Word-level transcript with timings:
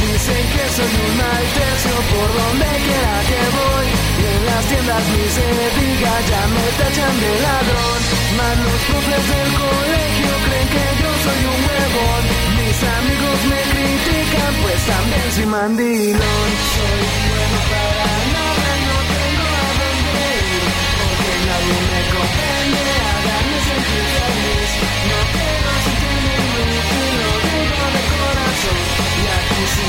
Dicen 0.00 0.44
que 0.54 0.64
soy 0.76 0.92
un 1.04 1.12
mal 1.20 1.44
tercio 1.56 1.96
por 2.12 2.28
donde 2.40 2.70
quiera 2.86 3.16
que 3.30 3.42
voy. 3.56 3.88
Y 4.20 4.24
en 4.34 4.42
las 4.46 4.64
tiendas 4.70 5.04
ni 5.12 5.24
se 5.36 5.48
diga, 5.78 6.12
ya 6.30 6.42
me 6.54 6.66
tachan 6.78 7.16
de 7.22 7.32
ladrón. 7.44 8.00
Más 8.38 8.56
los 8.64 8.80
profes 8.88 9.24
del 9.32 9.50
colegio 9.62 10.30
creen 10.46 10.68
que 10.74 10.86
yo 11.02 11.10
soy 11.24 11.40
un 11.52 11.60
huevón. 11.68 12.22
Mis 12.58 12.78
amigos 12.98 13.38
me 13.50 13.60
critican, 13.72 14.52
pues 14.62 14.80
también 14.92 15.26
soy 15.34 15.46
mandilón. 15.46 16.48
Soy 16.74 17.00
bueno 17.28 17.58
para 17.70 18.11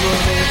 over 0.05 0.42